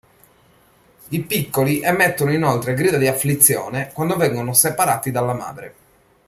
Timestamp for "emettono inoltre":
1.81-2.73